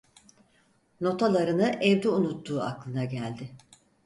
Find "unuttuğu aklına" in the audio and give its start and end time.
2.09-3.05